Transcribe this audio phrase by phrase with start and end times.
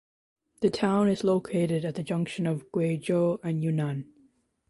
[0.61, 4.11] The town is located at the junction of Guizhou and Yunnan.